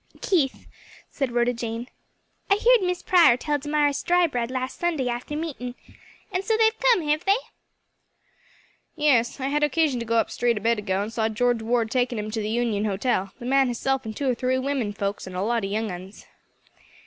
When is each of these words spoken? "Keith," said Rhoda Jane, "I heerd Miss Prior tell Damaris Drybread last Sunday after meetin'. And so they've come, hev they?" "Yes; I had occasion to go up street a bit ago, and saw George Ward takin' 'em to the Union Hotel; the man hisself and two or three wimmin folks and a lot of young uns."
"Keith," 0.19 0.65
said 1.11 1.31
Rhoda 1.31 1.53
Jane, 1.53 1.87
"I 2.49 2.55
heerd 2.55 2.81
Miss 2.83 3.03
Prior 3.03 3.37
tell 3.37 3.59
Damaris 3.59 4.01
Drybread 4.01 4.49
last 4.49 4.79
Sunday 4.79 5.07
after 5.07 5.35
meetin'. 5.35 5.75
And 6.31 6.43
so 6.43 6.57
they've 6.57 6.79
come, 6.79 7.07
hev 7.07 7.23
they?" 7.23 7.35
"Yes; 8.95 9.39
I 9.39 9.49
had 9.49 9.61
occasion 9.61 9.99
to 9.99 10.05
go 10.07 10.17
up 10.17 10.31
street 10.31 10.57
a 10.57 10.59
bit 10.59 10.79
ago, 10.79 11.03
and 11.03 11.13
saw 11.13 11.29
George 11.29 11.61
Ward 11.61 11.91
takin' 11.91 12.17
'em 12.17 12.31
to 12.31 12.41
the 12.41 12.49
Union 12.49 12.85
Hotel; 12.85 13.31
the 13.37 13.45
man 13.45 13.67
hisself 13.67 14.03
and 14.03 14.17
two 14.17 14.27
or 14.27 14.33
three 14.33 14.57
wimmin 14.57 14.91
folks 14.93 15.27
and 15.27 15.35
a 15.35 15.41
lot 15.43 15.63
of 15.63 15.69
young 15.69 15.91
uns." 15.91 16.25